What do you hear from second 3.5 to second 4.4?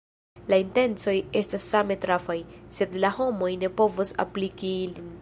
ne povos